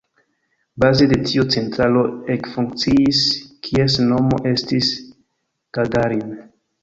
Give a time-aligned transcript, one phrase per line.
[0.83, 2.01] Baze de tio centralo
[2.37, 3.21] ekfunkciis,
[3.67, 4.91] kies nomo estis
[5.79, 6.27] Gagarin.